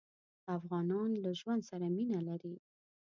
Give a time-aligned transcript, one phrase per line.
[0.57, 2.55] افغانان له ژوند سره مينه لري.